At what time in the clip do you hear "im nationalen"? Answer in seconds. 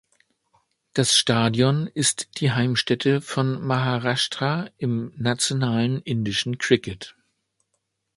4.79-6.01